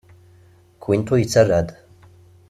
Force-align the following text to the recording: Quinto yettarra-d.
Quinto 0.83 1.13
yettarra-d. 1.17 1.69